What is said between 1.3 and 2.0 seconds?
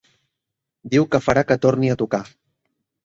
que torni a